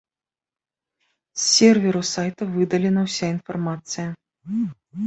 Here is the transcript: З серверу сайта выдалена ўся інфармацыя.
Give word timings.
З 1.41 1.43
серверу 1.49 2.01
сайта 2.13 2.43
выдалена 2.57 3.01
ўся 3.11 3.25
інфармацыя. 3.39 4.09